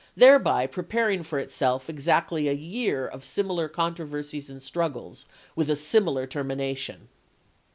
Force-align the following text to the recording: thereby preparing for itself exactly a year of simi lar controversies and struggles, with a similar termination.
thereby 0.15 0.65
preparing 0.65 1.21
for 1.21 1.37
itself 1.37 1.87
exactly 1.87 2.47
a 2.47 2.53
year 2.53 3.05
of 3.07 3.23
simi 3.23 3.49
lar 3.53 3.69
controversies 3.69 4.49
and 4.49 4.63
struggles, 4.63 5.27
with 5.55 5.69
a 5.69 5.75
similar 5.75 6.25
termination. 6.25 7.07